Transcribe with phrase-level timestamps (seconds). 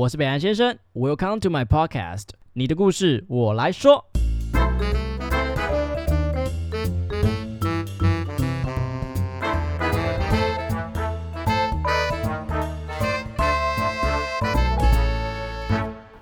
[0.00, 4.02] 我是北岸先生，Welcome to my podcast，你的故事我来说。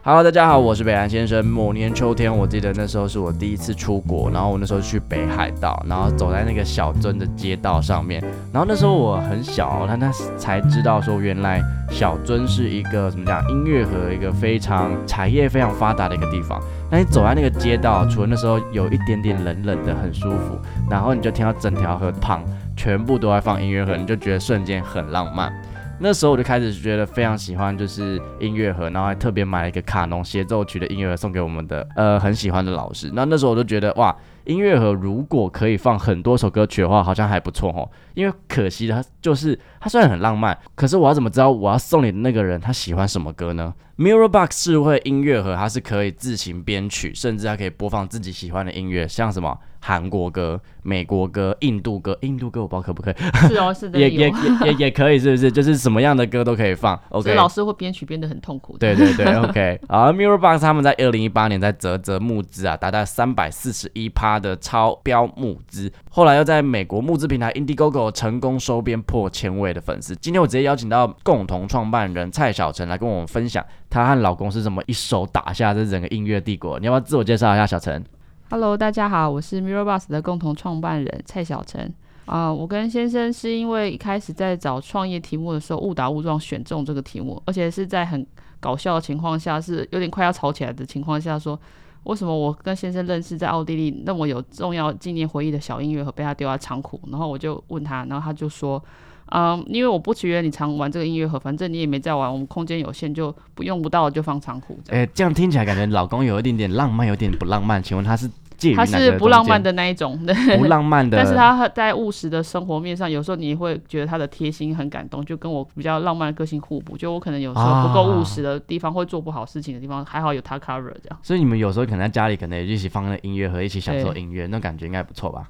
[0.09, 1.45] Hello，大家好，我是北兰先生。
[1.45, 8.18] 某年秋天，我记得那时候是我第一次出国，然后我那时候去北海道，然后走在那个小樽的街道上面，
[8.50, 16.59] 然后那时候我很小，他那才知道说原来小樽是一个怎么讲音乐和一个非常产业非常发达的一个地方。
[16.90, 20.59] 那你走在那个街道，除了那时候有一点点冷冷的，很舒服，
[20.90, 22.43] 然后你就听到整条河旁
[22.74, 25.52] 全部都在放音乐盒，你就觉得瞬间很浪漫。
[26.01, 33.11] 那时候我就开始觉得非常喜欢，就是音乐盒，然后还特别买了一个卡农协奏曲的音乐盒送给我们的呃很喜欢的老师。
[33.12, 37.91] 那那时候我就觉得哇，音乐盒如果可以放很多首歌曲的话，好像还不错哦。
[38.15, 49.59] 因为可惜的就是它虽然很浪漫，可是我要怎么知道我要送你的那个人他喜欢什么歌呢？Mirror Box 智慧音乐盒它是可以自行编曲，甚至还可以播放自己喜欢的音乐，像什么。
[49.80, 53.15] 韩国歌、美国歌、印度歌，印度歌我不知道可不可以？
[53.46, 54.32] 是哦， 是的，也也
[54.65, 55.52] 也也可以，是不是？
[55.52, 57.01] 就是什么样的歌都可以放。
[57.10, 58.76] OK，老师会编曲编得很痛苦。
[58.76, 59.80] 对对对， OK。
[59.88, 70.15] 好，Mirror Box 他们在二零一八年在泽泽募资啊，达到三百四十一趴的超标募资，后来又在美国募资平台 Indiegogo 成功收编破千位的粉丝。
[70.16, 76.78] 今天我直接邀请到共同创办人蔡小陈来跟我们分享，她和老公是怎么一手打下这整个音乐帝国。
[76.78, 78.05] 你要不要自我介绍一下，小陈
[78.50, 81.93] ？Hello，大家好，我是 Mirror Bus 的共同创办人蔡小陈
[82.25, 82.53] 啊。
[82.53, 88.27] 我跟先生是因为一开始在找创业题目的时候误打误撞选中这个题目，而且是在很
[88.59, 91.61] 搞笑的情况下，是有点快要吵起来的情况下，说
[92.05, 98.83] 为什么我跟先生认识在奥地利那么有重要纪念回忆的小音乐盒被他丢在仓库，然后我就问他，然后他就说。
[99.31, 104.78] 嗯，因为我不觉得你常玩这个音乐盒，反正你也没在玩，我们空间有限，就不用不到就放仓库。
[104.91, 107.82] 哎，这样听起来感觉老公有一点点浪漫，有点不浪漫。
[107.82, 110.19] 请问他是介于他是不浪漫的那一种，
[110.59, 111.16] 不浪漫的。
[111.16, 116.97] 但是他在务实的生活面上，有时候你会觉得他的贴心很感动，就跟我比较浪漫的个性互补。
[116.97, 121.19] 就我可能有时候不够务实的地方，会做不好事情的地方，还好有他 cover 这样。
[121.22, 125.49] 所以你们有时候可能在家里可能也一起放那音乐盒，一起享受音乐，那感觉应该不错吧？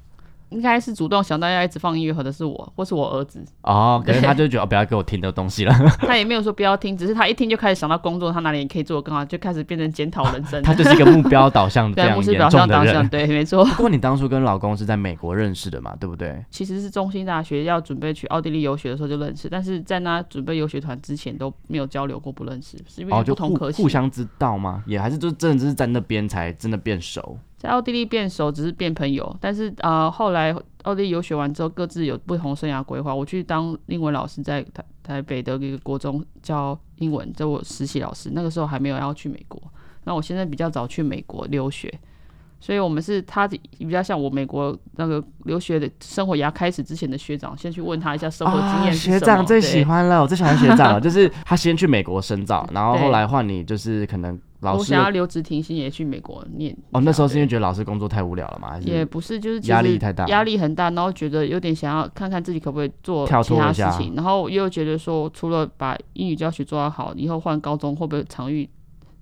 [0.51, 4.03] 应该是主动想到要一直放音乐盒的是我，或是我儿子哦。
[4.05, 5.75] 可是他就觉得不要给我听的东西了。
[6.01, 10.63] 他也没有说不要听，只是他一听就开始想到工作，他哪里可以做的更好，就开始变成检讨人生。
[10.63, 13.09] 他就是一个目标导向 这样严重的人。
[13.09, 13.65] 对，没错。
[13.77, 16.45] 不过你当初跟老公是在美国认识的嘛，对不对？
[16.51, 23.83] 其实是中心大学要准备去奥地利游学的时候就认识，但是在那准备游学团之前都没有交流过，不认识，是因为不同科系。
[23.83, 24.83] 互相知道吗？
[24.87, 27.39] 也还是就真的是在那边才真的变熟。
[27.59, 29.37] 在奥地利变熟，只是变朋友。
[29.41, 30.55] 但是呃，后来
[30.85, 33.13] 奥地利游学完之后，各自有不同生涯规划。
[33.13, 38.31] 我去当英文老师，在台台北的一个国中教英文，在我实习老师。
[38.33, 39.61] 那个时候还没有要去美国。
[40.05, 41.93] 那我现在比较早去美国留学，
[42.61, 48.95] 所以我们是他比较像我美国那个留学的生活要开始之前的学长，先去问他一下生活经验。
[48.95, 54.39] 学长最喜欢了，我最喜欢学长了， 就是他先去美国深造，然后后来换你，就是可能。
[54.61, 56.77] 我想要留职停薪，也去美国念。
[56.91, 58.79] 哦，那时候是因为觉得老师工作太无聊了吗？
[58.81, 68.69] 也不是，就是压力太大，压力很大，然后觉得有点想要看看自己可不可以做其他事情，然后又觉得说，除了把英语教学做好，以后换高中会不会场域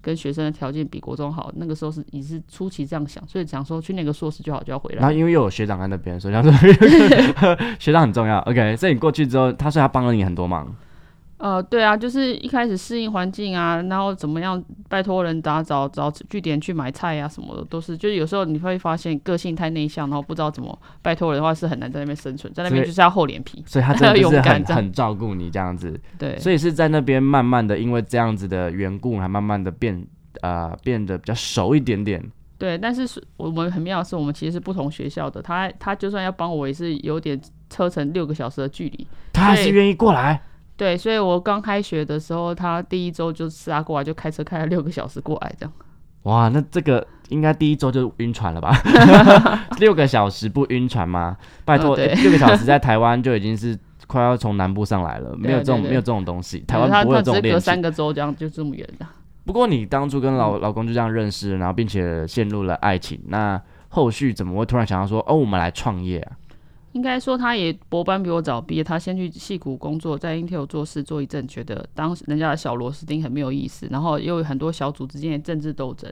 [0.00, 1.52] 跟学生的条件比国中好？
[1.56, 5.00] 那个时候是也是初期这样想，所以想说去那个硕士就好就要回来。
[5.00, 6.50] 然后因为又有学长在那边，所以想说
[7.78, 8.38] 学长很重要。
[8.40, 10.74] OK，所以你过去之后，他说他帮了你很多忙。
[11.38, 26.00] 呃，对啊，就是一开始适应环境啊，然后怎么样拜托人打找找据点去买菜啊什么的，都是就是有时候你会发现个性太内向，然后不知道怎么拜托人的话是很难在那边生存，在那边就是要厚脸皮，所以他真的 是很很照顾你这样子。
[26.18, 30.06] 对，所以是在那边慢慢的因为这样子的缘故，还慢慢的变
[30.40, 32.24] 呃变得比较熟一点点。
[32.56, 40.40] 对，但是是我们很妙的是，我们其实是不同学校的，他他就算要帮我，也是有点车程六个小时的距离，他还是愿意过来。
[40.76, 45.72] 对，所以我刚开学的时候，他第一周就杀过来，就开车开了六个小时过来，这样。
[46.24, 48.76] 哇，那这个应该第一周就晕船了吧？
[49.78, 51.36] 六个小时不晕船吗？
[51.64, 59.06] 拜托，六个小时在台湾就已经是快要从南部上来了， 没有这种没有这种东西，台湾不会有这种连三个周这样就这么远的。
[59.44, 66.32] 不过你当初跟老老公就这样认识，然后并且陷入了爱情，那后续怎么会突然想到说，哦，我们来创业啊？
[66.96, 68.82] 应该说，他也博班比我早毕业。
[68.82, 76.10] 他先去戏谷工作，在 Intel 做事做一阵，觉得当人家的小螺丝钉很没有意思，然后又有很多小组之间的政治斗争。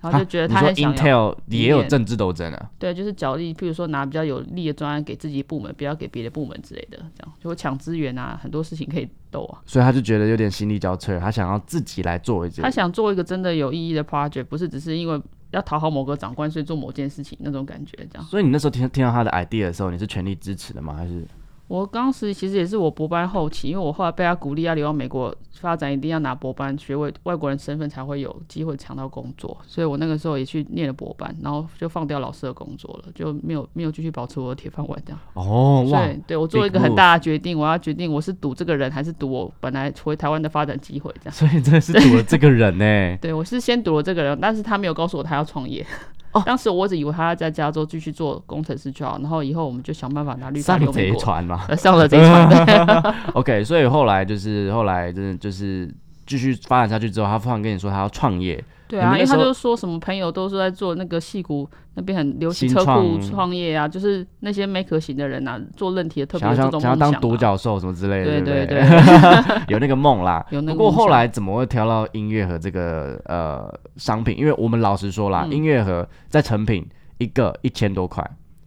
[0.00, 1.30] 然后就觉得他很想要。
[1.30, 2.70] Intel 也有政治斗争啊？
[2.76, 9.62] 对，就是角力，譬如说拿比较有利的专案给自己部门，不要给别的部门之类的，这样就会抢资源啊，很多事情可以斗啊。
[9.64, 12.70] 所以他就觉得有点心力交瘁，他想要自己来做一件他。
[12.70, 15.22] 想做一个真的有意义的 project，不是只是因为
[15.52, 17.96] 要讨好某个长官，所以做某件事情那种感觉。
[18.10, 20.94] 这样，所以你那时候听听到他的 idea 的时候，你是全力支持的吗？
[20.94, 21.24] 还是
[21.72, 35.18] 我当时其实也是我博班后期，因为我后来被他鼓励要留到美国发展，一定要拿博班学位，外国人身份才会有机会抢到工作，所以我那个时候也去念了博班，然后就放掉老师的工作了，就没有没有继续保持我的铁饭碗这样。
[35.32, 41.32] 哦哇对，对我做一个很大的决定，我要决定我是赌这个人，还是赌我本来回台湾的发展机会这样。
[41.32, 45.86] 所以真的是赌了这个人呢、对我是先赌了这个人，但是他没有告诉我他要创业。
[46.32, 51.20] 哦当时我只以为他要在加州继续做工程师就好，然后以后我们就想办法拿绿卡上贼留美国。
[51.20, 51.64] 船嘛。
[51.68, 55.92] 呃，上了这一船的， OK，所以后来就是后来真的就是
[56.26, 58.62] 继续发展下去之后，他突然跟你说他要创业，
[58.92, 70.44] 对啊，因为他就说什么朋友都是在做那个戏谷那边很流行车库创创业啊，就是那些 maker 型的人啊，做韧体的特别想要当独角兽什么之类的，对不对对对， 有那个梦啦。
[70.52, 74.36] 有那不过后来怎么会挑到音乐和这个呃商品？
[74.38, 76.86] 因为我们老实说啦，嗯音乐盒在成品
[77.16, 78.22] 一个一千多块，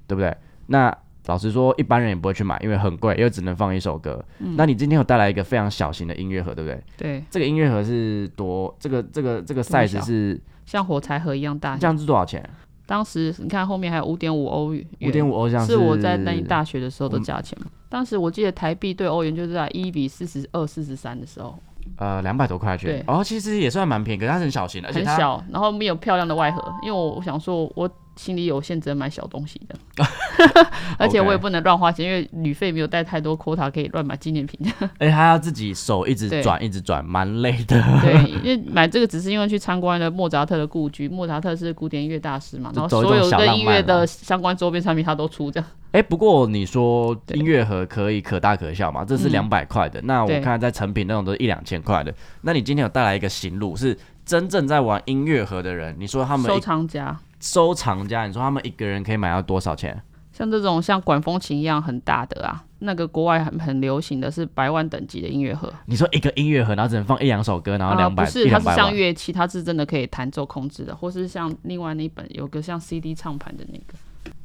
[0.08, 0.36] 对不对？
[0.66, 0.92] 那
[1.28, 4.24] 老实说，一般人也不会去买，因为很贵，又只能放一首歌。
[4.40, 6.84] 嗯那你今天有带来一个非常小型的音乐盒，对不对？
[6.98, 8.74] 对，这个音乐盒是多？
[8.80, 11.88] 这个这个这个 size 是像火柴盒一样大这。
[11.88, 12.48] 样是多少钱？
[12.88, 17.66] 当时你看后面还有五点五欧元，五点五欧这样是我在那大学的时候的价钱嘛。
[17.90, 21.58] 当时我记得台币对欧元就是在一比四十二、四十三的时候，
[21.98, 30.06] 呃两百多块钱对，哦，其实也算蛮便宜，可是它是很小型的，而且它很小，然后没有漂亮的外盒，因为我我想说我心里有限，只能买小东西的，
[30.98, 34.60] 而且我也不能乱花钱，因为旅费没有带太多 quota 可以乱买纪念品。
[35.00, 37.82] 而且它要自己手一直对转一直转，蛮累的。
[38.02, 45.70] 对，因为买这个只是因为去参观了莫扎特的故居，莫扎特是古典音乐大师嘛，然后所有小浪漫跟音乐的相关周边产品他都出这样。
[45.92, 49.06] 哎、不过你说音乐盒可以可大可小嘛？
[49.06, 52.14] 这是嗯两百块的，那我对看在成品那种都是一两千块的。
[52.42, 60.02] 那你今天有带来一个行路，是真正在玩音乐盒的人，你说他们收藏家，收藏家，你说他们一个人可以买到多少钱？
[60.34, 68.66] 像这种像管风琴一样很大的啊，那个国外很很流行的是百万等级的音乐盒，你说一个音乐盒，然后只能放一两首歌，然后啊两百、不是，它是。
[68.76, 73.94] 像乐器，它是真的可以弹奏控制的，或是像另外那一本有个像 CD 唱盘的那个，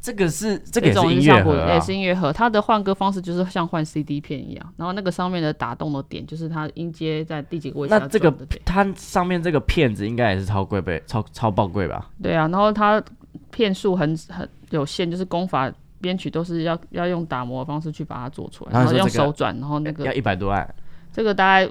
[0.00, 1.94] 这个是这个也种是音像我乐盒啊也是。
[1.94, 12.10] 音乐盒，它的换歌方式就是像换 CD 片一样，然后那个上面的打动的点就是它音阶在第几个位置那这个它上面这个片子应该也是超贵呗，超超爆贵吧？
[12.22, 13.02] 对啊，然后它
[13.50, 15.72] 片数很很有限，就是功法。
[16.02, 20.66] 编曲都是要要用打磨的方式去把它做出来，然后用手转，然后那个要个一百多万。
[21.12, 21.70] 这个大概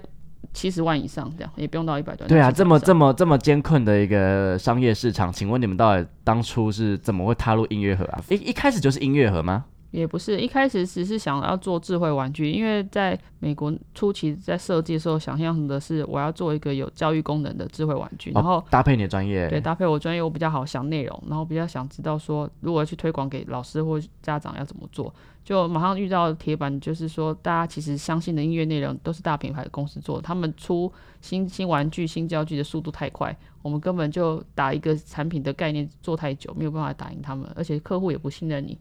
[0.53, 2.27] 七十万以上这样，也不用到一百多万。
[2.27, 8.21] 对啊，这么这么么这么艰困的一个商业市场，请问你们到底当初是怎么会踏入音乐盒啊？
[8.29, 9.65] 一一开始就是音乐盒吗？
[9.91, 25.11] 也不是一开始只是想要做智慧玩具，因为在美国初期在设计的时候，想象的是我要做一个有教育功能的智慧玩具，然后搭配你的专业，对搭配我专业，我比较好想内容，然后比较想知道说如果要去推广给老师或家长要怎么做，
[25.49, 38.77] 就马上遇到铁板，就是说大家其实相信的音乐内容都是大品牌的公司做，他们出新新玩具、新教具的速度太快，我们根本就打一个产品的概念做太久，没有办法打赢他们，而且客户也不信任你。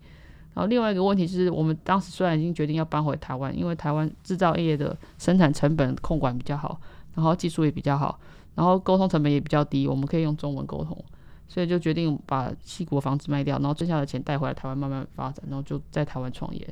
[0.53, 6.79] 然后另外一个问题是，我们当时虽然已经决定要搬回台湾，因为台湾制造业的生产成本控管比较好，
[7.15, 8.21] 然后技术也比较好，
[8.55, 11.03] 然后沟通成本也比较低，我们可以用中文沟通，
[11.49, 16.69] 所以就决定把西国房子卖掉，然后剩下的钱带回来台湾慢慢发展，然后就在台湾创业。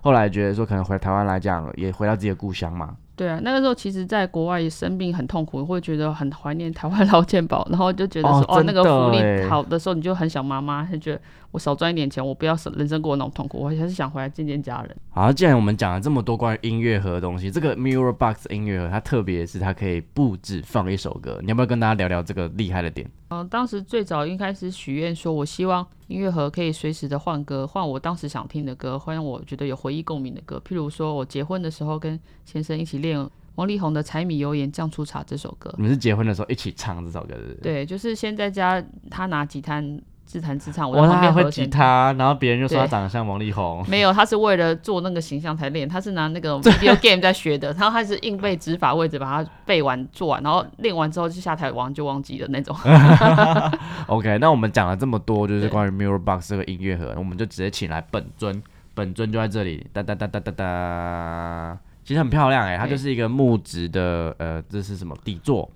[0.00, 2.96] 后来觉得说可能回台湾来讲，也回到自己的故乡嘛。
[3.16, 14.96] 对啊，那个时候其实在国外生病很痛苦，会觉得很怀念台湾劳健保，然后就觉得说哦哦那个福利好的时候，你就很想妈妈，就觉得我少赚一点钱，我不要人生过得那么痛苦，我还是想回来见见家人。
[15.10, 23.06] 好，既然我们讲了这么多关于音乐盒的东西，这个 Mirror Box 音乐盒它特别是它可以不止放一首歌，你要不要跟大家聊聊这个厉害的点？
[23.28, 30.60] 嗯、当时最早应该是许愿说，我希望音乐盒可以随时的换歌，换我当时想听的歌，换我觉得有回忆共鸣的歌。
[30.66, 33.09] 譬如说我结婚的时候跟先生一起练
[33.56, 35.72] 王力宏的《柴米油盐酱醋茶》这首歌。
[35.76, 37.54] 你们是结婚的时候一起唱这首歌，是是？
[37.62, 39.82] 对，就是先在家他拿吉他
[40.24, 41.66] 自弹自唱，我哇，在旁他还会吉。
[41.66, 43.84] 他，然后别人就说他长得像王力宏。
[43.88, 52.76] 没有，他是为了做那个形象才练，他是拿那个 video game 在学的，然后他是硬背指法位置把它背完做完，然后练完之后就下台玩就忘记了那种。
[54.06, 58.62] OK，那我们讲了这么多，就是关于 Mirror Box 这个音乐盒，我们就直接请来本尊，
[58.94, 61.78] 本尊就在这里，哒哒哒哒哒哒，
[62.10, 65.70] 其实很漂亮哎，它就是一个木质的，呃，这是什么底座？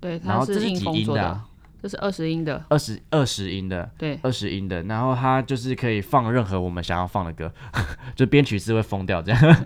[0.00, 1.40] 对，然后这是它是硬几音的？
[1.80, 7.52] 这是二十音的，二十二十音的，对，二十音的，然后它就是可以放任何我们想要放的歌，
[8.16, 9.64] 就编曲是会疯掉这样。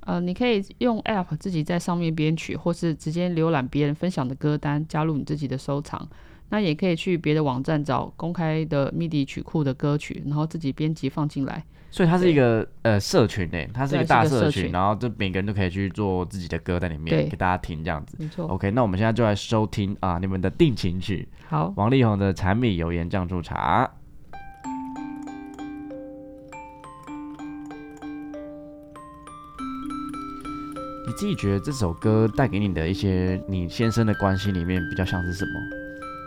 [0.00, 6.08] 呃，你可以用 App 自己在上面编曲，或是直接浏览别人分享的歌单，加入你自己的收藏。
[6.48, 11.64] 那也可以去别的网站找公开的 MIDI 曲库的歌曲，然后自己编辑放进来。
[11.90, 18.16] 所以它是一个呃社群诶，它是一个大社群然后就每个人都可以去做自己的歌在里面给大家听这样子。
[18.18, 18.46] 没错。
[18.48, 23.86] OK，那我们现在就来收听啊你们的定情曲，好，王力宏的《柴米油盐酱醋茶》。
[31.06, 35.85] 你自己觉得这首歌带给你的一些你先生的关系里面比较像是什么？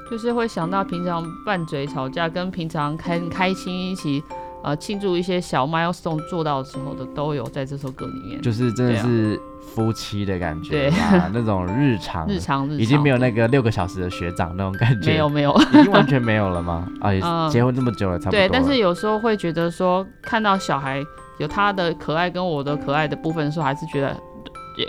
[0.09, 4.23] 就是会想到平常拌嘴吵架，跟平常开开心一起
[4.63, 8.41] 呃庆祝一些小 milestone 做到的时候的都有在这首歌里面。
[8.41, 9.39] 就是真的是
[9.73, 15.55] 夫妻的感觉对吧，那种日常日常日常已经没有那个个六个小时的学长那种感觉，没有没有。
[15.73, 16.87] 已经完全没有了吗？
[17.21, 18.47] 啊，结婚这么久了，差不多了。
[18.47, 21.03] 对，但是有时候会觉得说，看到小孩
[21.37, 24.17] 有他的可爱跟我的可爱的部分的时候，还是觉得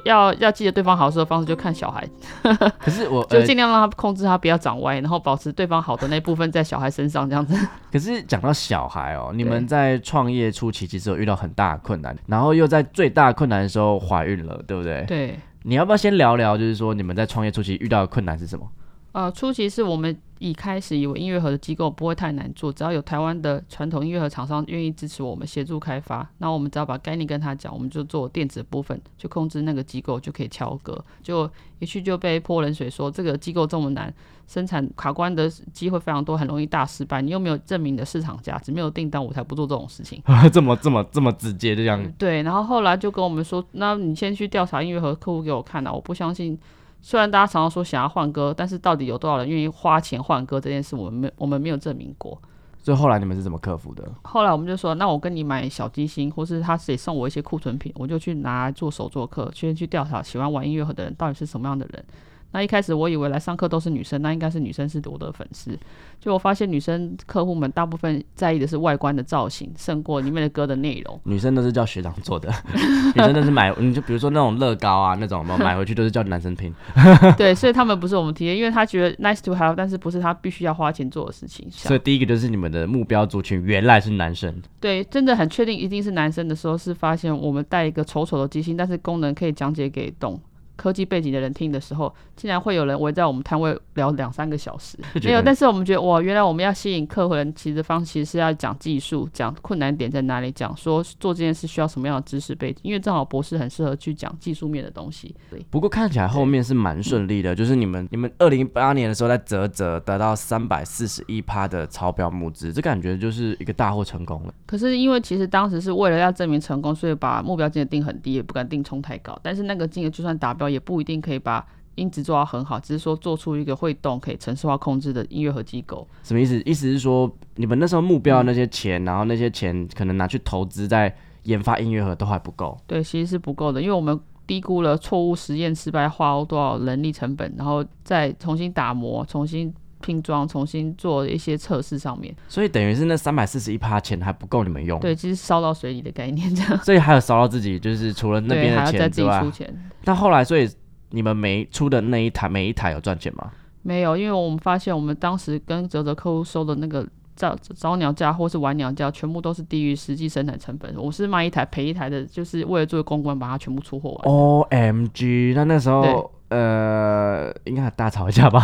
[0.04, 2.08] 要要记得对方好的方式，就看小孩，
[2.78, 7.54] 可是我就呃尽量让他控制他不要长歪，然后保持对方好的那部分在小孩身上这样子。
[7.90, 15.04] 可是讲到小孩哦，你们在创业初期其实有遇到很大的困难，然后又在最大困难的时候怀孕了，对不对？
[15.06, 18.66] 对，你要不要先聊聊，就是说你们在创业初期遇到的困难是什么？
[19.12, 31.04] 呃，初期是我们一开始以为音乐盒的机构不会太难做，只要有台湾的传统音乐盒厂商愿意支持我们协助开发，那我们只要把概念跟他讲，我们就做电子的部分，就控制那个机构就可以敲歌。
[31.22, 34.12] 就一去就被泼冷水说这个机构这么难，
[34.48, 37.20] 生产卡关的机会非常多，很容易大失败。
[37.20, 40.22] 你又没有证明的市场价值，没有订单，我才不做这种事情。
[40.50, 42.02] 这么这么这么直接，就这样。
[42.16, 46.58] 对，然后后来就跟我们说，那你先去调查音乐盒客户给我看啊，我不相信。
[47.02, 52.40] 虽然大家常常说想要换歌，但是到底有多少人愿意花钱换歌这件事，我们没我们没有证明过。
[52.82, 54.02] 所以后来你们是怎么克服的？
[54.22, 62.04] 后来我们就说，那我跟你买小机芯，或是他得送我一些库存品，我就去拿来做手作课，先去调查喜欢玩音乐盒的人到底是什么样的人。
[62.52, 65.78] 那一开始我以为来上课都是女生，那应该是女生是我的粉丝。
[66.20, 71.18] 就我发现女生客户们大部分在意的是外观的造型，胜过里面的歌的内容。
[71.24, 72.52] 女生都是叫学长做的，
[73.14, 76.74] 女生都是买，你就比如说那种乐高啊那种，买回去都是叫男生拼。
[77.38, 81.66] 对，所以他们不是我们 T A，因为他觉得 nice to have，但是不是他必须要花钱做的事情。
[81.70, 90.38] 所以第一个就是你们的目标族群原来是男生，对，真的很确定一定是男生的时候，是发现我们带一个丑丑的机芯，但是功能可以讲解给懂
[90.80, 94.96] 科技背景的人听的时候，竟然会有人围在我们摊位聊两三个小时。
[95.22, 105.36] 没有，但是我们觉得哇，原来我们要吸引客户人，其实方其实是要讲技术，讲困难点在哪里，讲说做这件事需要什么样的知识背景，因为正好博士很适合去讲技术面的东西。
[105.50, 114.54] 对，不过看起来后面是蛮顺利的，就是你们你们二零一八年的时候在泽泽得到三百四十一趴的超标募资，这感觉就是一个大获成功了。
[114.64, 119.38] 可是因为其实当时是为了要证明成功，所以把目标金额定很低，也不敢定冲太高。
[119.42, 126.06] 但是那个金额就算达标，也不一定可以把音质做到很好，只是说做出一个会动、可以程式化控制的音乐盒机构。
[126.22, 126.62] 什么意思？
[126.64, 132.78] 意思是说你们那时候目标的那些钱，然后那些钱可能拿去投资在研发音乐盒都还不够。
[132.86, 142.34] 对，其实是不够的，因为我们低估了错误实验失败花多少人力成本，然后再重新打磨、重新拼装、重新做一些测试上面。
[142.48, 146.76] 所以等于是那三百四十一趴钱还不够你们用，对，其实烧到水里的概念这样。
[146.84, 149.90] 所以还有烧到自己，就是除了那，边的还要再自钱之外己出，钱。
[150.04, 150.68] 那后来所以
[151.10, 153.50] 你们每出的那一台每一台有赚钱吗？
[153.82, 160.94] 没有，因为我们发现我们当时跟泽泽客户收的那个早早鸟价或是晚鸟价，全部都是低于实际生产成本。
[160.96, 164.20] 我是卖一台赔一台的，就是为了做公关，把它全部出货完。
[164.24, 168.60] O M G，那那时候呃，应该大吵一架吧？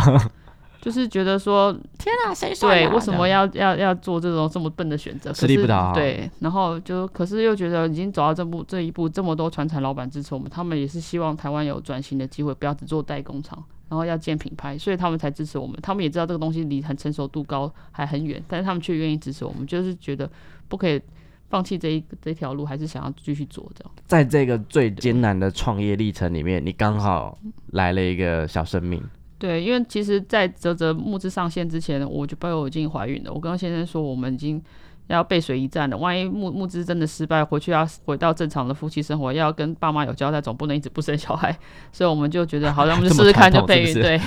[0.81, 5.31] 就是觉得说，天啊，谁说对，为什么要 要要做这种这么笨的选择？
[5.31, 15.77] 可是吃力不讨好对，然后就可是又觉得已经走到这步这一步，这么多传产老板支持我们，他们也是希望台湾有转型的机会，不要只做代工厂，然后要建品牌，所以他们才支持我们。
[15.81, 20.29] 他们也知道这个东西离很成熟度高还很远，但是他们却愿意支持我们，就是觉得
[20.67, 21.01] 不可以
[21.49, 23.91] 放弃这一 这条路，还是想要继续做这样。
[24.05, 27.37] 在这个最艰难的创业历程里面，你刚好
[27.71, 29.01] 来了一个小生命，
[29.39, 33.31] 对，因为其实，在泽泽募资上线之前，我就包括我已经怀孕了。
[33.31, 34.59] 我跟先生说，我们已经
[35.07, 35.95] 要背水一战了。
[35.95, 41.55] 万一募募资真的失败，回去要回到正常的夫妻生活，要跟爸妈有交代，总不能一直不生小孩。
[41.91, 43.93] 所以我们就觉得，好，那我们就 试试看，就备孕。
[43.93, 44.19] 对，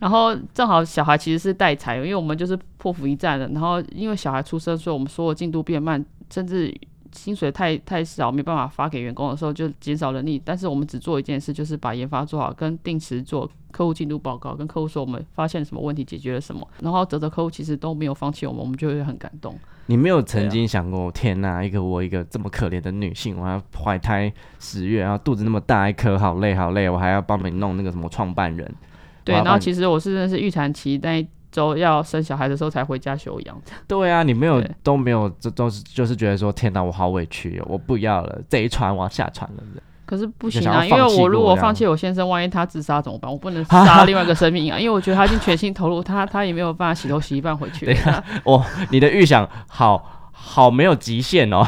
[0.00, 3.46] 然后正好小孩其实是待产，因为我们就是破釜一战了。
[3.48, 6.74] 然后因为小孩出生，所以我们所有进度变慢，甚至
[7.12, 10.40] 薪水太太少，没办法发给员工的时候，就减少人力。
[10.44, 16.66] 但是我们只做一件事，就是把研发做好，跟定时做客户进度报告，跟客户说我们发现什么问题，解决了什么。
[16.80, 19.58] 然后泽泽客户其实都没有放弃我们，我们就会很感动。
[19.88, 28.68] 你没有曾经想过，天哪，一个我一个这么可怜的女性，我要怀胎十月，然后肚子那么大一颗，好累好累，我还要帮你弄那个什么创办人。
[29.22, 31.24] 对，然后其实我是真的是预产期那
[31.56, 33.72] 一周要生小孩的时候才回家休养的。
[33.88, 39.62] 对啊，你没有都没有，这都是就是觉得说，天哪，我好委屈哦，我不要了，这一船我要下船了。
[40.04, 43.32] 可是不行啊，因为我如果放弃我先生，万一他自杀怎么办？
[43.32, 44.78] 我不能 杀另外一个生命啊！
[44.78, 47.96] 因为我觉得他已经全心投入，他他也没有办法洗头洗一半回去。
[48.44, 51.66] 哦，你的预想好好没有极限哦。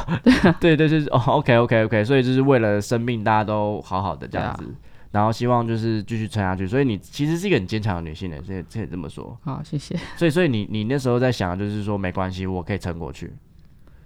[0.60, 4.64] 对对对，哦，OK OK OK，所以就是为了生命，大家都好好的这样子，
[5.10, 6.66] 然后希望就是继续撑下去。
[6.66, 9.36] 所以你其实是一个很坚强的女性的，这这这么说。
[9.42, 9.98] 好，谢谢。
[10.16, 13.32] 所以所以你你那时候在想，就是说没关系，我可以撑过去。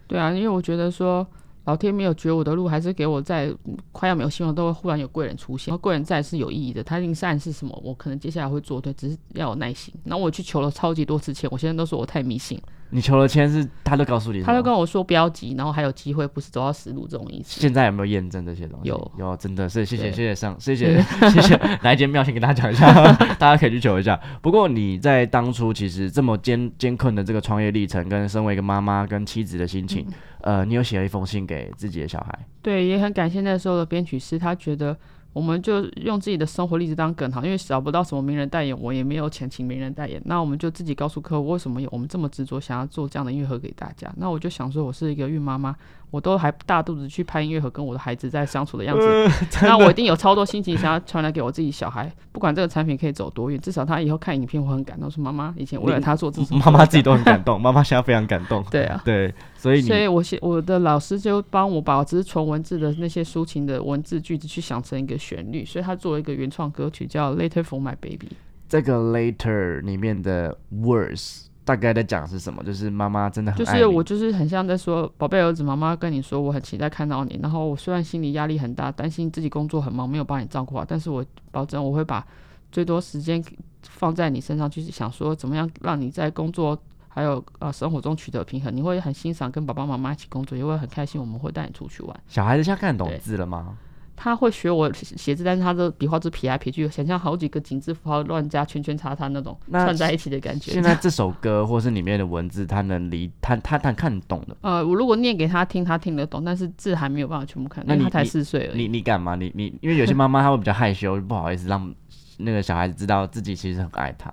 [0.07, 1.27] 对啊，因为我觉得说
[1.65, 5.71] 老天没有绝我的路，还是给我在嗯快要没有希望，都会忽然有贵人出现。
[5.71, 9.95] 然后贵人在是有意义的，他一定是暗示什么，我可能接下来会做对，只是要有耐心。
[10.05, 12.61] 然后我去求了超级多次签，我现在都说我太迷信，
[12.93, 17.59] 你求了签是，他都告诉你，他就跟我说不要急，然后还有机会，不是走到死路这种意思。
[17.61, 18.89] 现在有没有验证这些东西？
[18.91, 21.01] 有有，真的是谢谢谢谢上谢谢
[21.33, 22.93] 谢谢来一间庙先给大家讲一下，
[23.41, 24.21] 大家可以去求一下。
[24.43, 30.07] 不过你在当初其实这么艰艰困的这个创业历程，跟身为一个妈妈跟妻子的心情，
[30.43, 34.95] 嗯呃，你有写了一封信给自己的小孩，对，也很感谢那时候的编曲师，他觉得
[35.33, 44.13] 我们就用自己的生活例子当梗好，因为找不到什么名人代言，我也没有钱请名人代言，那我们就自己告诉客户为什么有我们这么执着想要做这样的音乐盒给大家。
[44.17, 45.75] 那我就想说，我是一个孕妈妈，
[46.11, 49.31] 我都还大肚子去拍音乐盒，跟我的孩子在相处的样子，
[49.63, 58.63] 那我一定有超多心情想要传来给我自己小孩，不管这个产品可以走多远，至少他以后看影片我很感动，说妈妈以前为了他做这妈妈自己都很感动，妈妈现在非常感动。
[58.71, 59.01] 对啊。
[59.05, 68.27] 对，所以所以我写我的老师就帮我把只是纯文字的那些抒情的文字句子去想成一个旋律，所以他做了一个原创歌曲叫《Later for My Baby》。
[68.69, 72.65] 这个 later 里面的 words 大概在讲是什么？
[72.65, 77.39] 就是妈妈真的很爱你就是我就是很像在说，宝贝儿子，妈妈跟你说，我很期待看到你。
[77.41, 82.27] 然后我虽然心里压力很大，担心自己工作很忙，没有帮你照顾好，但是我保证我会把
[82.73, 83.41] 最多时间
[83.83, 86.77] 放在你身上，就是想说怎么样让你在工作
[87.15, 88.75] 还有呃生活中取得平衡。
[88.75, 92.21] 你会很欣赏跟爸爸妈妈一起工作，也会很开心，我们会带你出去玩。
[92.27, 93.77] 小孩子现在看得懂字了吗？
[94.15, 100.71] 他会学我写字，但是他的笔画是撇来撇去，想象好几个井字符号乱加圈圈叉叉那种那串在一起的感觉。
[100.71, 104.57] 现在这首歌或是里面的文字，他能理他他他看懂的。
[104.61, 108.83] 呃，我如果念给他听，他听得懂，但是字还没有办法全部看，那你他才四岁而已。
[108.83, 109.35] 你你敢吗？
[109.35, 111.93] 你你因为有些妈妈她会比较害羞，不好意思让
[112.37, 114.31] 那个小孩子知道自己其实很爱他。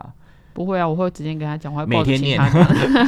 [0.59, 2.37] 不会啊，我会直接跟他讲，我会每天念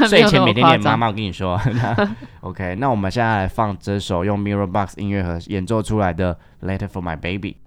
[0.08, 0.98] 睡 前每天念，妈妈。
[0.98, 1.60] 妈我跟你说。
[2.40, 6.34] OK，那我们现在来放这首用 Mirror Box 音乐盒演奏出来的
[6.66, 7.58] 《Letter for My Baby》。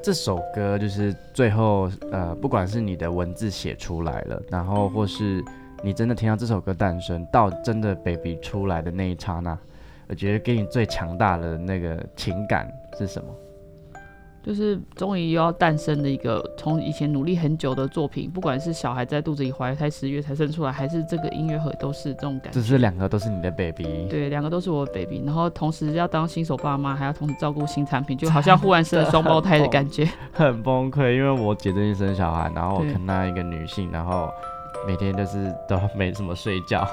[0.00, 5.44] 这首歌就是最后，呃，不管是你的文字写出来了，然后或是
[5.82, 9.58] 你真的听到这首歌诞生，到真的 baby 出来的那一刹那，
[10.06, 13.28] 我觉得给你最强大的那个情感是什么？
[14.46, 22.60] 就是终于又要诞生的一个从以前努力很久的作品，不管是小孩在肚子里怀胎十月才生出来，还是这个音乐盒，都是这种感觉。
[22.60, 24.06] 只是两个都是你的 baby。
[24.08, 30.08] 对，两个都是我的 baby，然后同时要当新手爸妈，还要同时照顾新产品，就好像忽然生了双胞胎的感觉。
[30.32, 34.30] 很崩溃，因为我姐最近生小孩，然后我对看到一个女性，然后
[34.86, 36.86] 每天就是都没什么睡觉，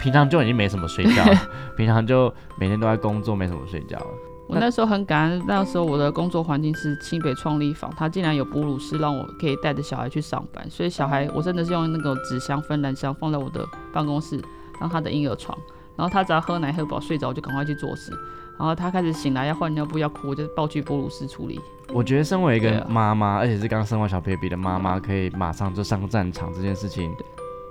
[0.00, 1.22] 平常就已经没什么睡觉，
[1.76, 4.06] 平常就每天都在工作，没什么睡觉了。
[4.46, 14.38] 我那时候很感恩，那时候我的工作环境是清北创立坊，他竟然有哺乳室让我可以带着小孩去上班，所以小孩我真的是用那个纸箱、芬兰箱放在我的办公室
[14.78, 15.56] 当他的婴儿床，
[15.96, 18.12] 然后他只要喝奶喝饱睡着，我就赶快去做事，
[18.58, 21.58] 然后他开始醒来要换尿布要哭，我就抱去哺乳室处理。
[21.92, 27.10] 我觉得身为一个妈妈，而且是刚生完小 baby 的妈妈，可以马上就上战场这件事情，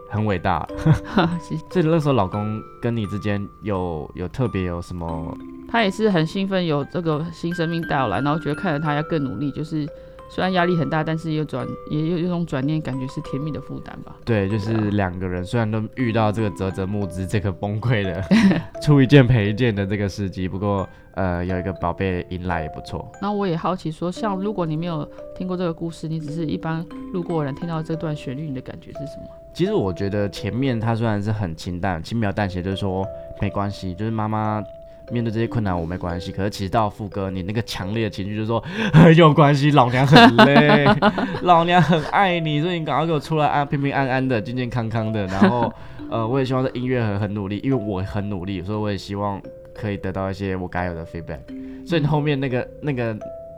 [0.10, 0.68] 很伟大。
[1.40, 5.38] 谢谢所以那时候老公跟你之间有有特别有什么？
[5.74, 9.88] 他也是很兴奋，有这个新生命带来，然后觉得看着他要更努力，就是
[10.30, 14.16] 虽然压力很大，但是又转也有有种转念，感觉是甜蜜的负担吧。
[14.24, 18.24] 对，就是两个人虽然都遇到这个泽泽木之这个崩溃的
[18.84, 23.12] 出一件赔一件的这个时机，不过呃有一个宝贝迎来也不错。
[23.20, 25.04] 那我也好奇说，像如果你没有
[25.36, 29.28] 听过这个故事，你只是一般路过的人听到这段旋律，你的感觉是什么？
[29.56, 33.04] 其实我觉得前面他虽然是很清淡、轻描淡写，就是说
[33.42, 34.64] 没关系，就是妈妈
[35.12, 36.32] 面对这些困难我没关系。
[36.32, 38.64] 可是其实到副歌，你那个强烈的情绪就是说
[38.94, 40.86] 很 有关系，老娘很累，
[41.44, 45.26] 老娘很爱你，所以你赶快给我出来啊平平安安的、健健康康的。
[45.28, 45.72] 然后
[46.10, 49.42] 呃，我也希望这音乐很很努力，因为我很努力，所以我也希望
[49.74, 51.40] 可以得到一些我该有的 feedback。
[51.86, 53.18] 所以你后面那个那个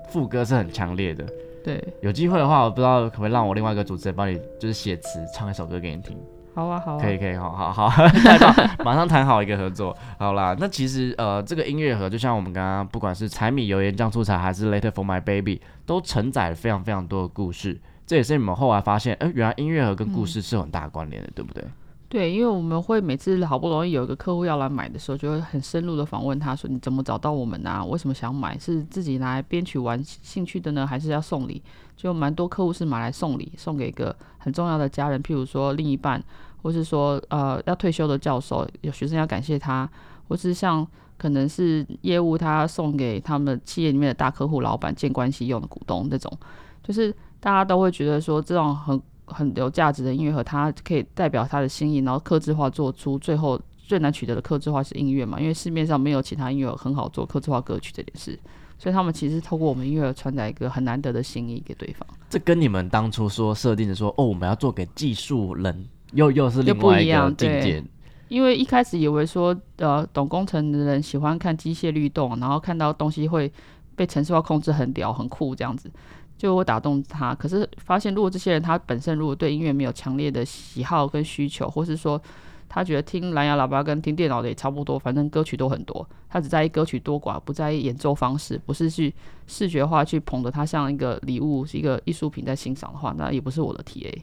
[0.10, 1.25] 副歌是很强烈的。
[1.63, 6.17] 对，有机会的话，我不知道可不可以让我另外一个主持人帮你，就是写词唱一首歌给你听。
[6.56, 8.04] 好啊，好啊，可以，可以，好好好，
[8.86, 9.96] 马上谈好一个合作。
[10.18, 17.78] 好啦，那其实呃，这个音乐盒就像我们刚刚不管是柴米油盐酱醋茶，还是 Later for My Baby，都承载了非常非常多的故事。
[18.08, 21.62] 这也是你们后来发现，哎，原来音乐盒跟故事是有很大关联的，对不对？
[22.08, 27.84] 对，因为我们会每次好不容易有一个客户要来买的时候，就会很深入的访问他说：“你怎么找到我们啊？
[27.84, 28.58] 为什么想买？
[28.58, 31.62] 是自己拿来编曲玩兴趣的呢，还是要送礼？”
[31.98, 36.24] 就蛮多客户是买来送礼，送给一个很重要的家人，譬如说另一半，
[36.65, 39.88] 或是说呃要退休的教授，有学生要感谢他，
[40.28, 46.36] 或是像可能是业务他送给他们企业里面的大客户、老板建关系用的股东那种，
[46.82, 48.99] 就是大家都会觉得说这种很。
[49.28, 55.39] 很有价值的音乐盒，它可以代表他的心意，然后刻字化做出最后最难取得的刻字化是音乐嘛？
[55.39, 58.39] 因为市面上没有其他音乐很好做刻字化歌曲这件事，
[58.78, 62.08] 所以他们其实透过我们音乐传达一个很难得的心意给对方。
[62.30, 67.84] 这跟你们当初说设定的说哦，我们要做给技术人，又又是另外一个境界。
[68.28, 73.51] 因为一开始以为说呃，懂工程的人喜欢看机械律动，然后看到东西会
[73.95, 75.91] 被程式化控制很屌很酷这样子。
[76.38, 82.21] 就会打动他，可是发现如果这些人他本身如果对音乐没有强烈的喜好跟需求，或是说
[82.67, 89.13] 他觉得听蓝牙喇叭跟听电脑的也差不多，反正歌曲都很多，他只在意歌曲多寡，不在意演奏方式，不是去
[89.47, 94.13] 视觉化去捧着它像一个礼物，是一个艺术品在欣赏的话，那也不是我的 TA。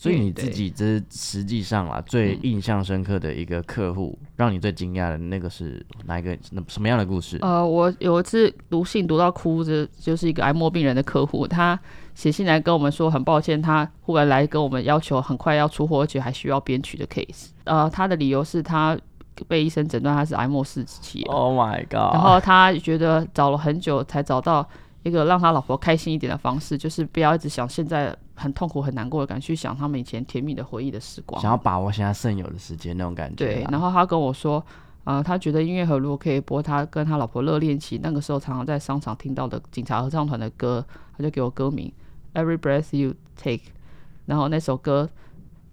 [0.00, 6.38] 所以你自己这实际上啊，最印象深刻的一个客户，让你最惊讶的那个是哪一个？
[6.52, 7.36] 那什么样的故事？
[7.42, 11.76] 呃，我有一次读信读到哭，着就是一个癌末病人的客户，他
[12.14, 17.48] 写信来跟我们说，很抱歉，他忽然来跟我们要求很快要出货，而且还需要编曲的 case。
[17.64, 18.96] 呃，他的理由是他
[19.48, 21.24] 被医生诊断他是癌末四期。
[21.24, 22.14] Oh my god！
[22.14, 24.64] 然后他觉得找了很久才找到。
[25.04, 33.44] 一个让他老婆开心一点的方式，就是不要一直想现在很痛苦、很难过的感觉，去想他们以前甜蜜的回忆的时光，想要把握现在剩有的时间那种感觉。
[33.44, 34.64] 对，然后他跟我说，
[35.04, 40.84] 啊，他觉得音乐盒如果可以播他跟他老婆热恋期那个时候常常在商场听到的警察合唱团的歌，
[41.16, 41.92] 他就给我歌名
[42.40, 43.56] 《Every Breath You Take》，
[44.26, 45.08] 然后那首歌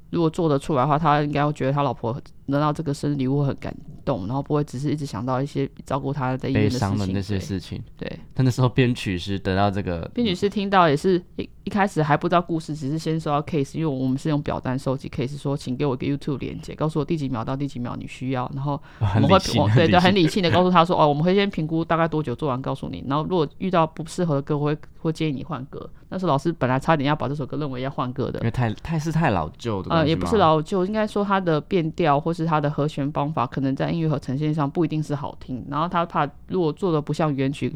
[0.09, 3.75] 如果做得出来的话，他应该会觉得他老婆得到这个生日礼物很感。
[4.05, 6.79] 动，然后不会只是一直想到一些照顾他在医院的
[7.11, 7.83] 那些事情。
[7.97, 19.39] 对，他那时候编曲师得到这个，编曲师听到也是一一开始还不知道故事，只是先收到 case，因为我们是用表单收集 case，说请给我一个 YouTube 连接，告诉我第几秒到第几秒你需要，然后我们会
[19.73, 25.89] 对对很理性的告诉他说 哦，我们会先评估大概多久做完，告诉你，然后如果遇到不适合的歌，我会会建议你换歌。
[26.09, 35.65] 那时候老师本来差点要把这首歌认为要换歌的，因为太太是太老旧的，呃，也不是老旧，应该说它的变调或是它的和弦方法，可能在音乐和呈现上不一定是好听。
[35.69, 37.73] 然后他怕如果做的不像原曲。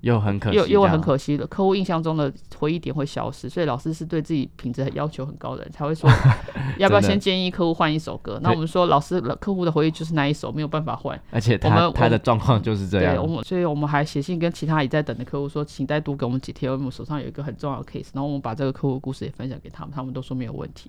[0.00, 6.08] 又很可又又会很可惜的，客户印象中的回忆点会消失，所以老师是对自己品质要求很高的人，才会说
[6.78, 8.40] 要不要先建议客户换一首歌。
[8.42, 11.20] 那我们说老师客户的回忆就是那一首，没有办法换。
[11.30, 13.14] 而且他他的状况就是这样。
[13.14, 20.88] 对，我们所以我们还写信跟其他也在等的客户说，请再多给我们几天，我们手上有一个很重要的 case，然后我们把这个客户故事也分享给他们，他们都说没有问题。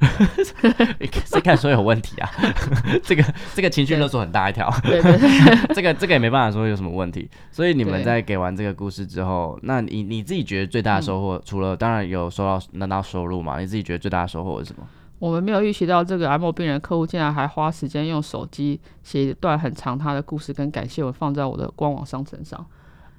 [1.26, 2.30] 谁敢说有问题啊？
[3.04, 4.74] 这个这个情绪勒索很大一条。
[4.84, 7.30] 对对对，这个这个也没办法说有什么问题。
[7.52, 9.01] 所以你们在给完这个故事。
[9.06, 13.60] 之后，那你你自己觉得最大的收获，除了当然有收到拿到收入嘛？
[13.60, 14.88] 你自己觉得最大的收获是什么？
[15.20, 22.66] 我们没有预期到这个 M 病人客户竟然还花时间用手机写一段很长他的故事跟感谢文放在我的官网商城上。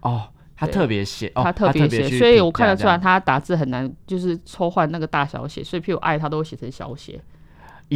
[0.01, 7.23] 哦，他特别写，他特别写，所以我看得出来他打字很难，就是抽换那个大小写，所以譬如爱他都会写成小写。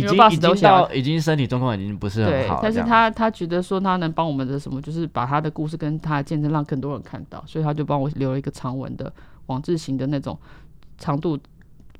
[0.00, 9.12] 已经已经到已经身体状况已经不是很好，但是他他觉得说他能帮我们的什么，就是把他的故事跟他的见证让更多人看到，所以他就帮我留了一个长文的
[9.46, 10.38] 网字型的那种
[10.98, 11.38] 长度。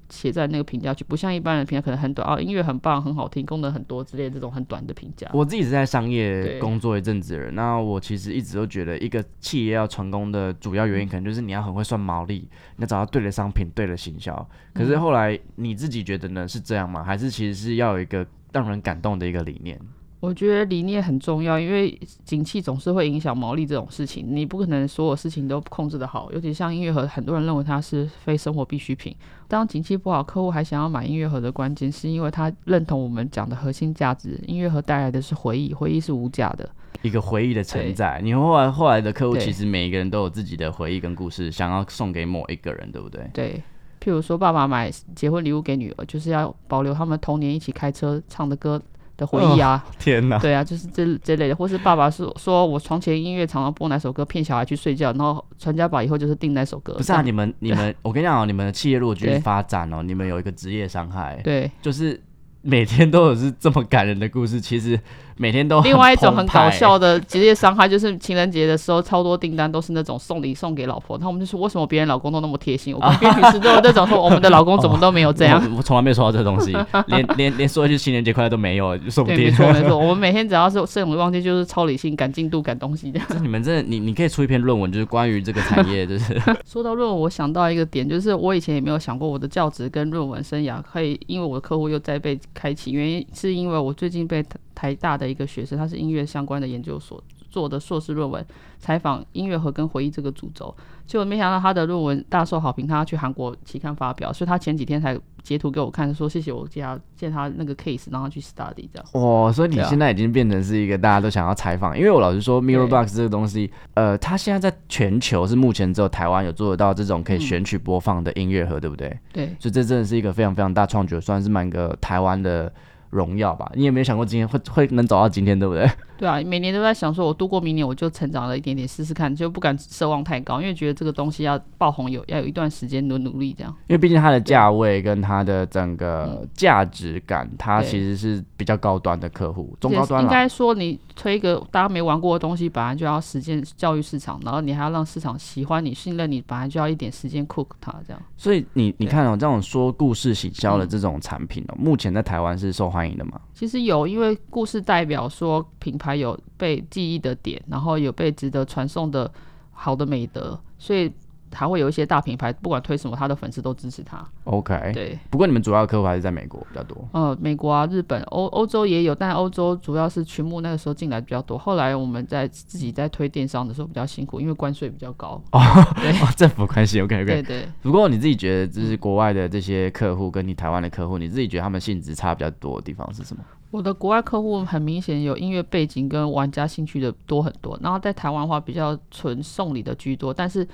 [0.09, 5.29] 写在那个评价区，不像一般人评价可能很短啊，音乐很棒，很好听，功能很多之类这种很短的评价。
[5.33, 14.49] 我自己是在商业工作一阵子的人，那我其实一直都觉得，一个企业要成功的主要原因，可能就是你要很会算毛利，你要找到对的商品，对的行销。
[14.73, 16.47] 可是后来你自己觉得呢？
[16.47, 17.03] 是这样吗？
[17.03, 19.79] 还是其实是要有一个让人感动的一个理念？
[20.27, 26.33] 我觉得理念很重要，因为景气总是会影响毛利这种事情，你不可能所有事情都控制的好。
[26.33, 29.15] 尤其像音乐盒，很多人认为它是非生活必需品。
[29.47, 36.69] 当景气不好，客户还想要买音乐盒的关键，是因为他认同我们讲的核心价值：音乐盒带来的是回忆，回忆是无价的。
[37.03, 38.21] 一个回忆的承载。
[38.21, 43.31] 你后来后来的客户，其实每一个人都有自己的回忆跟故事，想要送给某一个人，对不对？
[43.33, 43.63] 对，
[44.01, 48.83] 譬如说爸爸买结婚礼物给女儿，就是要保留他们童年一起开车唱的歌
[49.17, 49.85] 的回忆啊。
[49.99, 50.39] 天哪！
[50.39, 56.95] 对啊，就是这这类的，或是爸爸说说我床前音乐常常播哪首歌骗小孩去睡觉，然后传家宝以后就是定那首歌。
[56.95, 62.21] 不是啊，你们你们， 我跟你讲哦，你们的企业如果继续发展哦，你们有一个职业伤害，对，就是
[62.63, 64.99] 每天都有是这么感人的故事，其实
[65.37, 75.63] 每天都另外一种很搞笑的职业伤害就是情人节的时候，超多订单都是那种送礼送给老婆，那我们就说为什么别人老公都那么贴心，我跟编曲师都有这种说我们的老公怎么都没有这样。
[75.73, 76.77] 我 我从来没有收到这个东西，
[77.09, 79.51] 连连连说一句情人节快乐都没有，说不没。
[79.51, 83.27] 错没错，我们每天只要是摄影忘记就是超理性、赶进度、赶东西这样。
[83.31, 94.43] 这 你们真的，你你可以出一篇论文，就是关于这个产业，就是 说到论文，我想到一个点，就是我以前也没有想过我的教职跟论文生涯可以因为我的客户又在被开启，原因是因为我最近被
[94.77, 98.47] 台台大的一个学生，他是音乐相关的研究所做的硕士论文，
[98.79, 100.73] 采访音乐盒跟回忆这个主轴，
[101.07, 109.07] 结果没想到他的论文大受好评，他要去韩国期刊发表，所以他前几天才截图给我看，说谢谢我借他借他那个 case，让他去 study 这样。
[109.15, 119.19] 哇，所以你现在已经变成是一个大家都想要采访，因为我老实说，Mirror 对 Box 这个东西，呃，它现在在全球是目前只有台湾有做得到这种可以嗯选取播放的音乐盒，对不对？
[119.33, 122.71] 对，所以这真的是一个非常非常大创举，算是蛮个台湾的
[123.11, 123.71] 荣耀吧。
[123.75, 125.89] 你也没有想过今天会会能走到今天，对不对？
[126.19, 133.71] 对啊，每年都在想说，我度过明年我就成长了一点点，试试看，就不敢奢望太高，因为觉得这个东西要爆红有要有一段时间的努力这样。
[133.87, 140.23] 因为毕竟它的价位跟它的整个价值感，它其实是比较高端的客户，中高端。
[140.23, 148.23] 应该说，你推一个大家没玩过的东西，本来就要实践教育市场，然后你还要让市场喜欢你、信任你，本来就要一点时间 cook 它这样。
[148.39, 153.39] 所以你你看哦，这种说故事行销的这种产品哦，目前在台湾是受欢迎的吗？
[153.53, 159.31] 其实有，因为故事代表说品牌有被记忆的点，然后有被值得传送的
[159.71, 161.13] 好的美德，所以
[161.57, 164.23] 还会有一些大品牌，不管推什么，他的粉丝都支持他。
[164.45, 167.09] OK，对，不过你们主要的客户还是在美国比较多。
[167.13, 171.57] 呃，美国啊、日本、欧欧洲也有，但欧洲主要是群牧那个时候进来比较多。
[171.57, 175.43] 后来我们在自己在推电商的时候比较辛苦，因为关税比较高。
[175.97, 177.25] 对哦，政府关系 OK OK。
[177.25, 183.43] 对对，不过你自己觉得，就是国外的这些客户跟你台湾的客户，你自己觉得他们性质差比较多的地方是什么？
[183.73, 190.67] 我的国外客户很明显有音乐背景跟玩家兴趣的多很多，然后在台湾的话比较纯送礼的居多，但是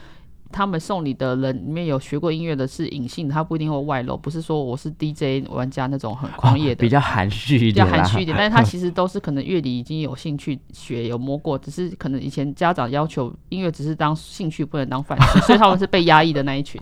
[0.52, 16.80] 他们送礼的人里面有学过音乐的是隐性的，他不一定会外露，不是说我是 DJ 玩家那种很狂野的，比较含蓄一点比较，含蓄一点， 但是他其实都是可能乐理已经有兴趣学有摸过，只是可能以前家长要求音乐只是当兴趣不能当饭吃，所以他们是被压抑的那一群。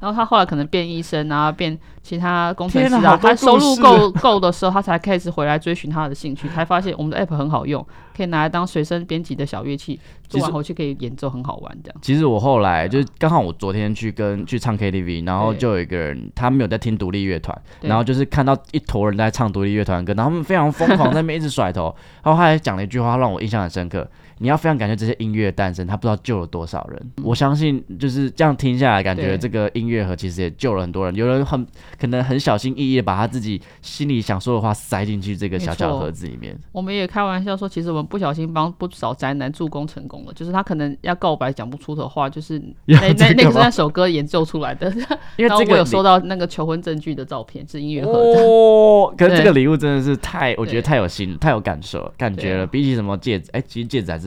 [0.00, 7.84] 然后他后来可能变医生啊，变其他工程师啊，他收入够够的时候，他才开始回来追寻他的兴趣，才发现我们的 app 很好用，
[8.16, 11.98] 可以拿来当随身编辑的小乐器，做完回去可以演奏，很好玩这样。
[12.02, 24.06] 其实我后来就是刚好我昨天去跟去唱 KTV，然后就有一个人他没有在听独立乐团，然后就是看到一坨人在唱独立乐团歌，然后他们非常疯狂在那边一直甩头，然后他还讲了一句话让我印象很深刻。
[24.38, 27.12] 你要非常感谢这些音乐的诞生，他不知道救了多少人。
[27.22, 31.14] 我相信就是这样听下来，感觉这个音乐盒其实也救了很多人。
[31.14, 31.66] 有人很
[31.98, 36.56] 可能很小心翼翼的把他自己心里想说的话塞进去这个小小的盒子里面。
[36.72, 44.92] 我们也开玩笑说，其实我们不小心帮不少宅男助攻成功了，就是他可能要告白讲不出的话，就是 那那那个是那首歌演奏出来的。
[45.36, 48.40] 因为这个我有收到那个求婚证据的照片，是音乐盒的。
[48.42, 52.66] 哦，可是这个礼物真的是太，我觉得太有心，太有感受，感觉了。
[52.66, 54.25] 比起什么戒指，哎、其实戒指还是，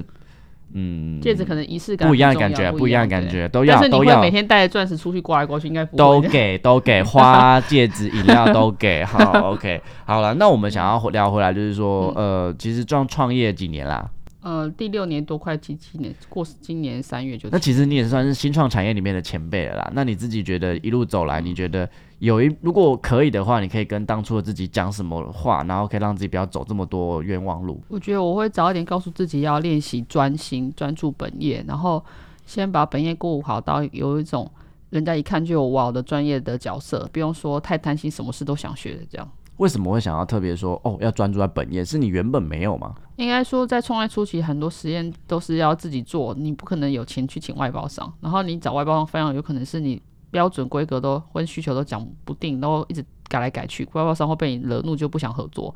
[0.73, 6.21] 嗯，戒指可能仪式感不一样的感觉，不一样的感觉，都要但是你都要会每天带着钻石出去刮来刮去，应该不都。
[6.21, 9.03] 给都给， 花、戒指、饮料都给。
[9.03, 14.09] 好，OK，好了，那我们想要聊回来，就是说，嗯呃，其实创创业几年啦？
[14.41, 19.91] 呃，第六年多，快七七年，过今年三月就那其实你也算是新创产业里面的前辈了啦。
[19.93, 27.81] 那你自己觉得一路走来，你觉得有一如果可以的话，你可以跟当初的自己讲什么话，然后可以让自己不要走这么多冤枉路？
[27.87, 32.03] 我觉得我会早一点告诉自己要练习专心、专注本业，然后
[32.45, 34.51] 先把本业过好到有一种
[34.89, 39.27] 人家一看就有哇的专业的角色，不用说太贪心什么事都想学的这样。
[39.57, 41.83] 为什么会想要特别说哦，要专注在本业？
[41.83, 42.95] 是你原本没有吗？
[43.17, 48.11] 应该说，在创业初期，很多实验都是要自己做，你不可能有钱去请外包商。
[48.21, 55.73] 然后你找外包商，非常有可能是你标准规格都或者需求都讲不定，然后一直改来改去，外包商会被你惹怒，就不想合作。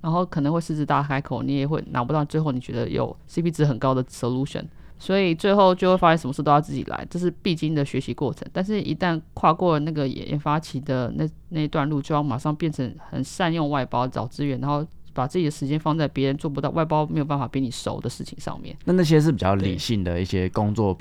[0.00, 4.64] 然后可能会狮子大开口，你也会拿不到最后你觉得有 CP 值很高的 solution。
[4.98, 8.46] 所以最后就会发现什么事都要自己来，这是必经的学习过程。
[8.52, 18.76] 但是，一旦跨过了那个研研发期的那那一段路，就要马上变成很善用外包找资源，然后把自己的时间放在别人做不到、外包没有办法比你熟的事情上面。
[18.84, 20.92] 那那些是比较理性的一些工作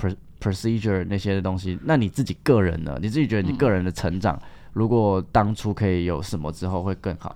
[0.42, 1.78] procedure 那些东西。
[1.84, 2.98] 那你自己个人呢？
[3.02, 4.40] 你自己觉得你个人的成长，
[4.74, 7.36] 如果当初可以有什么之后会更好？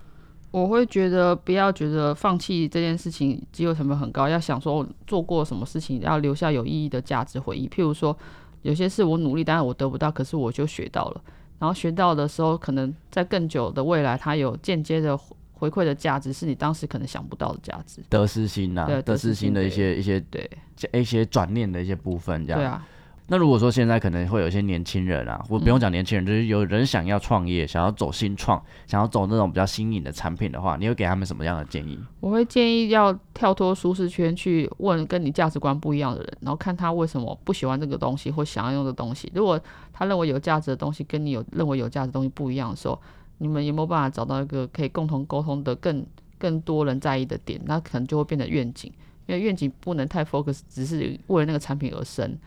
[0.52, 7.68] 我会觉得不要觉得放弃这件事情机会成本很高，要想说我做过什么事情，要留下有意义的价值回忆。
[7.68, 8.16] 譬如说，
[8.62, 11.22] 有些事我努力，但是我得不到，可是我就学到了。
[11.58, 18.04] 然后学到的时候，可能在更久的未来，它有间接的回回馈的价值，是你当时可能想不到的价值。
[18.10, 20.50] 得失心呐、对得失心的一些一些对
[20.92, 22.60] 一些转念的一些部分，这样。
[22.60, 22.86] 对啊，
[23.28, 31.98] 那如果说现在可能会有一些年轻人啊，或不用讲年轻人，就是有人想要创业，想要走新创，想要走那种比较新颖的产品的话，你会给他们什么样的建议？
[32.20, 39.32] 我会建议要跳脱舒适圈，去问跟你价值观不一样的人，然后看他为什么不喜欢这个东西或想要用的东西。
[39.34, 39.60] 如果
[39.94, 43.02] 他认为有价值的东西跟你有认为有价值的东西不一样的时候，
[43.38, 46.06] 你们有没有办法找到一个可以共同沟通的更
[46.38, 47.60] 更多人在意的点？
[47.66, 48.92] 那可能就会变成愿景，
[49.28, 52.38] 因为愿景不能太 focus，只是为了那个产品而生。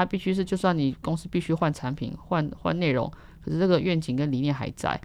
[0.00, 3.10] 它必须是，就算你公司必须换产品、换换内容，
[3.42, 5.00] 可是这个愿景跟理念还在。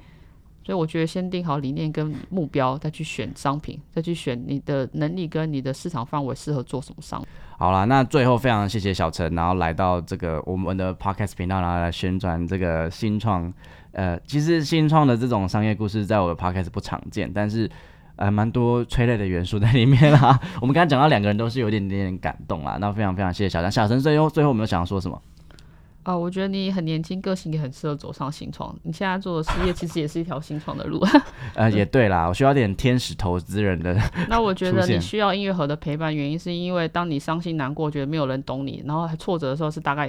[0.63, 7.25] 所以我觉得先定好理念跟目标，再去选商品，再去选你的能力跟你的市场范围适合做什么商。
[7.58, 13.51] 好啦，那最后非常谢谢小陈，然后来到这个我们的 podcast 频道，然后来宣传这个新创。
[13.93, 17.69] 呃，其实新创的这种商业故事，在我的 podcast 不常见，但是
[18.21, 20.39] 呃，蛮多催泪的元素在里面啦。
[20.62, 23.71] 我们刚才讲到两个人都是有一点点感动啦，那非常非常谢谢小陈。
[23.71, 25.19] 小陈最后最后我们有想要说什么？
[26.03, 28.75] 啊、我觉得你很年轻，个性也很适合走上新创。
[28.84, 31.03] 你现在做的事业其实也是一条新创的路。
[31.55, 33.99] 呃， 也对啦，我需要点天使投资人的。
[34.29, 40.07] 那我觉得你需要音乐盒的陪伴，原因是因为当你伤心难过，觉得没有人懂你，然后还挫折的时候，是大概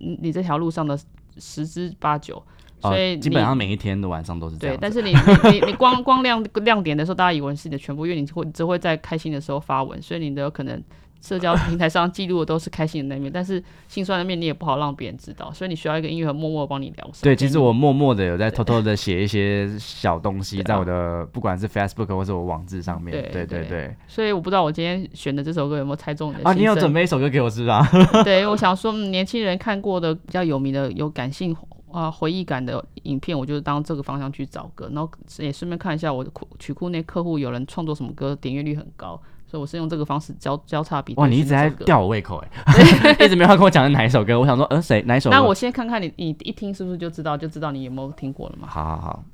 [0.00, 0.98] 嗯你这条路上的
[1.38, 2.42] 十之八九。
[2.80, 5.10] 所以哦、基本上每一天的晚上都是这样，对但是你
[5.52, 10.82] 你你你光光亮亮点的时候，大家以为是你的全部，因为你会只会在开心的时候发文，所以你的可能
[11.22, 17.22] 社交平台上记录的都是开心的那面，但是心酸的面你也不好让别人知道，所以你需要一个音乐盒默默帮你疗伤。
[17.22, 23.10] 对，其实我默默的有在偷偷的写一些小东西，在我的不管是 Facebook 或是我网志上面。
[23.10, 23.96] 对对对对对。
[24.06, 27.88] 所以我不知道我今天选的这首歌有没有猜中你的啊，你有准备一首歌给我是吧？
[28.22, 31.56] 对，我想说，嗯年轻人看过的比较有名的、有感性
[31.94, 39.10] 啊、回忆感的影片，我就当这个方向去找歌，然后也顺便看一下我的库曲库内客户有人创作什么歌，点阅率很高，
[39.46, 41.22] 所以我是用这个方式交交叉比对。
[41.22, 44.40] 哇，你一直在吊我胃口哎， 一直没话跟我讲是哪一首歌。
[44.40, 45.36] 我想说，呃，谁哪一首歌？
[45.36, 48.66] 那我先看看你，你一听是不是就知道，就知道你有没有听过了嘛？
[48.68, 49.24] 好好好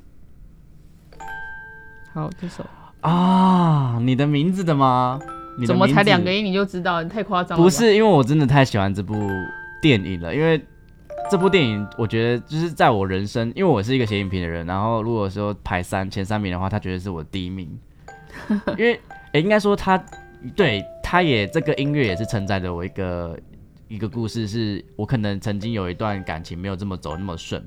[2.13, 2.63] 好，这首
[3.01, 5.19] 啊，你的名字的吗？
[5.59, 7.03] 你的怎么才两个音你就知道？
[7.03, 7.65] 你太夸张了。
[7.65, 9.15] 不，是，因为我真的太喜欢这部
[9.81, 10.63] 电影了，因为
[11.29, 17.69] 这部电影我觉得就是在我人生，因为我是一个写影评的人，然后如果说排三前三名的话，他绝对是我第一名，
[18.79, 19.01] 因为
[19.33, 20.03] 诶、应该说他
[20.55, 23.39] 对他也这个音乐也是承载着我一个
[23.89, 27.65] 一个故事，是我可能曾经有一段感情没有这么走那么顺，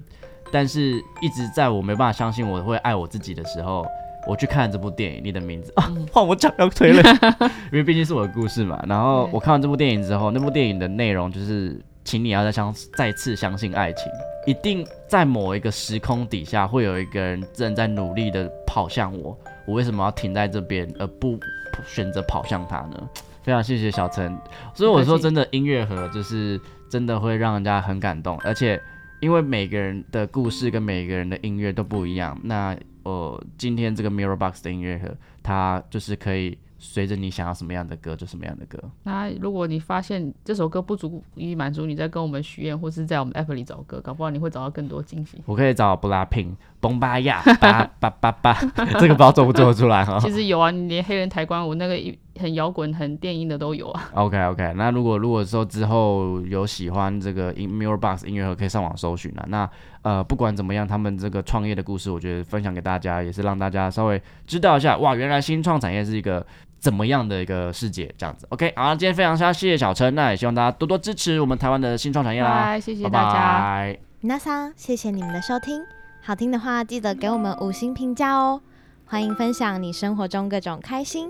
[0.51, 3.85] 但是一直在我没办法相信我会爱我自己的时候。
[4.25, 7.03] 我去看这部电影，你的名字啊， 换我讲要推了，
[7.73, 8.81] 因为毕竟是我的故事嘛。
[8.87, 14.11] 然后我看完这部电影之后，那部电影的内容就是，请你要再相再次相信爱情，
[14.45, 21.39] 一定在某一个时空底下会有一个人正在努力的跑向我，我为什么要停在这边而不
[21.87, 23.09] 选择跑向他呢？
[23.41, 24.37] 非常谢谢小陈，
[24.73, 28.81] 所以我说真的，音乐盒就是真的会让人家很感动，而且
[29.19, 35.09] 因为每个人的故事跟每个人的音乐都不一样，那呃，今天这个 Mirror Box 的音乐盒，
[35.41, 38.77] 它就是可以随着你想要什么样的歌就什么样的歌。
[39.03, 45.41] 那如果你发现这首歌不足以满足你，在跟我们许愿，或是在我们 app 里找歌，搞不好你会找到更多惊喜。
[45.45, 48.53] 我可以找 Blackpink 崩巴亚巴巴巴巴，
[48.99, 50.19] 这个不知道做不做得出来哈。
[50.19, 54.09] 其实有啊，你连黑人抬棺舞那个一很摇滚、很电音的都有啊。
[54.15, 59.45] OK OK，那如果如果说之后有喜欢这个音 Mirror Box 音乐盒，可以上网搜寻啊。
[59.47, 59.69] 那
[60.01, 66.45] 呃不管怎么样，他们这个创业的故事，我觉得分享给大家，也是让大家稍微知道一下，哇，原来新创产业是一个
[66.79, 68.45] 怎么样的一个世界，这样子。
[68.49, 72.63] OK，好，今天非常谢谢小陈，那也希望大家多多支持我们台湾的新创产业啦。
[72.63, 73.33] 拜，谢谢大家。
[73.33, 73.99] 拜。
[74.21, 75.81] 那桑，谢谢你们的收听，
[76.21, 78.61] 好听的话记得给我们五星评价哦。
[79.05, 81.29] 欢迎分享你生活中各种开心、